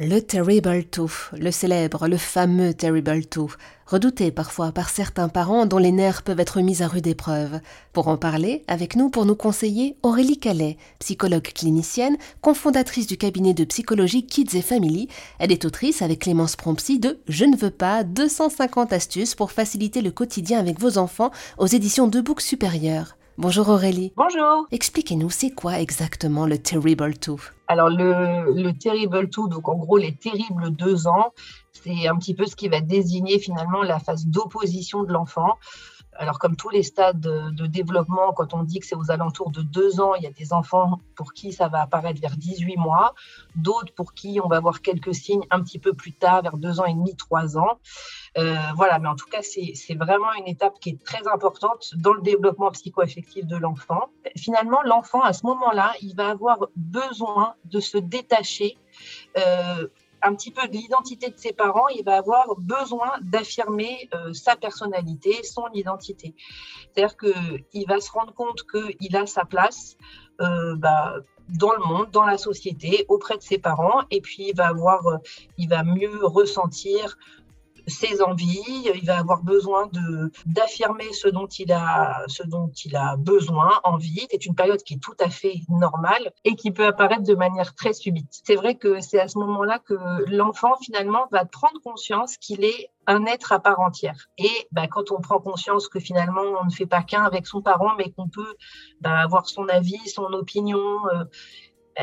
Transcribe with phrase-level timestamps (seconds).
[0.00, 3.50] Le Terrible Two, le célèbre, le fameux Terrible Two,
[3.84, 7.58] redouté parfois par certains parents dont les nerfs peuvent être mis à rude épreuve.
[7.92, 13.54] Pour en parler, avec nous, pour nous conseiller, Aurélie Calais, psychologue clinicienne, cofondatrice du cabinet
[13.54, 15.08] de psychologie Kids et Family.
[15.40, 20.00] Elle est autrice avec Clémence Prompsy de Je ne veux pas 250 astuces pour faciliter
[20.00, 23.16] le quotidien avec vos enfants aux éditions de Books Supérieures.
[23.36, 24.12] Bonjour Aurélie.
[24.16, 24.68] Bonjour.
[24.70, 27.40] Expliquez-nous, c'est quoi exactement le Terrible Two?
[27.68, 31.32] Alors le, le Terrible Two, donc en gros les terribles deux ans,
[31.72, 35.58] c'est un petit peu ce qui va désigner finalement la phase d'opposition de l'enfant.
[36.18, 39.62] Alors, comme tous les stades de, développement, quand on dit que c'est aux alentours de
[39.62, 43.14] deux ans, il y a des enfants pour qui ça va apparaître vers 18 mois,
[43.54, 46.80] d'autres pour qui on va voir quelques signes un petit peu plus tard, vers deux
[46.80, 47.78] ans et demi, trois ans.
[48.36, 52.12] Euh, voilà, mais en tout cas, c'est vraiment une étape qui est très importante dans
[52.12, 54.08] le développement psycho-affectif de l'enfant.
[54.36, 58.76] Finalement, l'enfant, à ce moment-là, il va avoir besoin de se détacher.
[59.36, 59.86] Euh,
[60.22, 64.56] un petit peu de l'identité de ses parents, il va avoir besoin d'affirmer euh, sa
[64.56, 66.34] personnalité, son identité.
[66.94, 69.96] C'est-à-dire qu'il va se rendre compte qu'il a sa place
[70.40, 71.14] euh, bah,
[71.48, 75.06] dans le monde, dans la société, auprès de ses parents, et puis il va avoir,
[75.06, 75.16] euh,
[75.56, 77.16] il va mieux ressentir
[77.88, 82.96] ses envies, il va avoir besoin de d'affirmer ce dont il a ce dont il
[82.96, 84.26] a besoin, envie.
[84.30, 87.74] C'est une période qui est tout à fait normale et qui peut apparaître de manière
[87.74, 88.40] très subite.
[88.44, 89.94] C'est vrai que c'est à ce moment-là que
[90.30, 94.28] l'enfant finalement va prendre conscience qu'il est un être à part entière.
[94.36, 97.62] Et bah, quand on prend conscience que finalement on ne fait pas qu'un avec son
[97.62, 98.54] parent, mais qu'on peut
[99.00, 100.78] bah, avoir son avis, son opinion,
[101.14, 101.24] euh,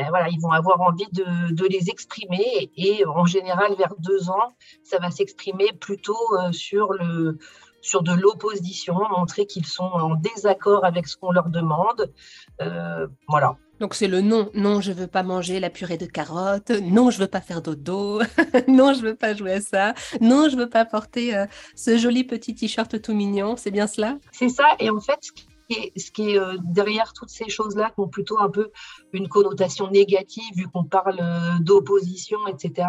[0.08, 4.98] voilà, ils vont avoir envie de, les exprimer et, en général vers deux ans, ça
[4.98, 7.38] va s'exprimer plutôt euh, sur le
[7.82, 12.12] sur de l'opposition, montrer qu'ils sont en désaccord avec ce qu'on leur demande.
[12.60, 13.56] Euh, voilà.
[13.78, 17.18] Donc c'est le non, non, je veux pas manger la purée de carottes, non, je
[17.18, 18.22] veux pas faire dodo,
[18.68, 22.24] non, je veux pas jouer à ça, non, je veux pas porter euh, ce joli
[22.24, 24.16] petit t-shirt tout mignon, c'est bien cela?
[24.32, 25.30] C'est ça, et en fait, ce
[25.68, 28.70] qui est euh, derrière toutes ces choses-là qui ont plutôt un peu
[29.12, 32.88] une connotation négative vu qu'on parle euh, d'opposition, etc.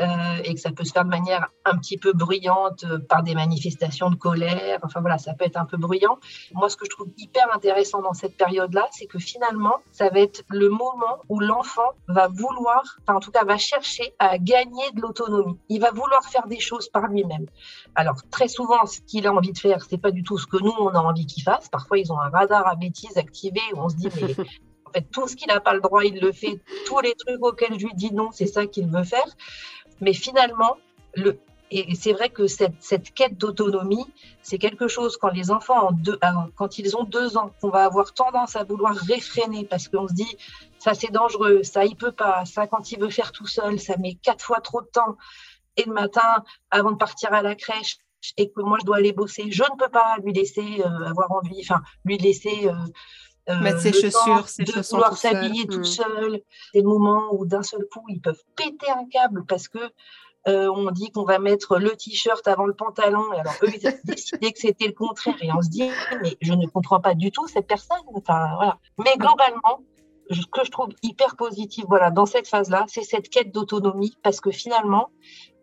[0.00, 0.06] Euh,
[0.44, 4.10] et que ça peut se faire de manière un petit peu bruyante par des manifestations
[4.10, 4.80] de colère.
[4.82, 6.18] Enfin voilà, ça peut être un peu bruyant.
[6.54, 10.20] Moi, ce que je trouve hyper intéressant dans cette période-là, c'est que finalement, ça va
[10.20, 15.00] être le moment où l'enfant va vouloir, en tout cas va chercher à gagner de
[15.00, 15.58] l'autonomie.
[15.68, 17.46] Il va vouloir faire des choses par lui-même.
[17.94, 20.56] Alors très souvent, ce qu'il a envie de faire, c'est pas du tout ce que
[20.56, 21.68] nous on a envie qu'il fasse.
[21.68, 24.32] Parfois, ils ont un radar à bêtises activé où on se dit, mais
[24.86, 26.60] en fait, tout ce qu'il n'a pas le droit, il le fait.
[26.86, 29.26] Tous les trucs auxquels je lui dis non, c'est ça qu'il veut faire.
[30.00, 30.76] Mais finalement,
[31.14, 31.38] le,
[31.70, 34.06] et c'est vrai que cette, cette quête d'autonomie,
[34.42, 36.18] c'est quelque chose quand les enfants, en deux,
[36.54, 40.14] quand ils ont deux ans, qu'on va avoir tendance à vouloir réfréner parce qu'on se
[40.14, 40.36] dit
[40.78, 43.96] ça c'est dangereux, ça il peut pas, ça quand il veut faire tout seul, ça
[43.96, 45.16] met quatre fois trop de temps.
[45.76, 47.98] Et le matin, avant de partir à la crèche,
[48.36, 51.32] et que moi je dois aller bosser, je ne peux pas lui laisser euh, avoir
[51.32, 52.72] envie, enfin lui laisser euh,
[53.48, 55.84] euh, mettre ses chaussures, ses de vouloir s'habiller tout hmm.
[55.84, 56.40] seul.
[56.74, 59.78] Des moments où d'un seul coup ils peuvent péter un câble parce que
[60.48, 63.32] on dit qu'on va mettre le t-shirt avant le pantalon.
[63.32, 65.90] Et alors eux ils ont décidé que c'était le contraire et on se dit
[66.22, 67.98] mais je ne comprends pas du tout cette personne.
[68.14, 68.78] Enfin voilà.
[68.98, 69.82] Mais globalement
[70.30, 74.40] ce que je trouve hyper positif voilà, dans cette phase-là, c'est cette quête d'autonomie parce
[74.40, 75.10] que finalement,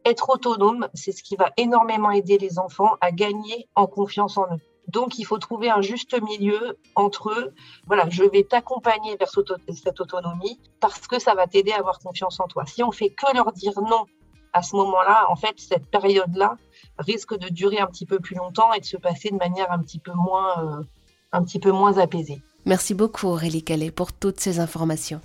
[0.06, 4.46] être autonome, c'est ce qui va énormément aider les enfants à gagner en confiance en
[4.46, 4.60] eux.
[4.88, 7.54] Donc, il faut trouver un juste milieu entre eux.
[7.88, 12.40] Voilà, je vais t'accompagner vers cette autonomie parce que ça va t'aider à avoir confiance
[12.40, 12.66] en toi.
[12.66, 14.06] Si on fait que leur dire non
[14.52, 16.58] à ce moment-là, en fait, cette période-là
[17.00, 19.80] risque de durer un petit peu plus longtemps et de se passer de manière un
[19.80, 20.84] petit peu moins, euh,
[21.32, 22.42] un petit peu moins apaisée.
[22.66, 25.22] Merci beaucoup Aurélie Calais pour toutes ces informations.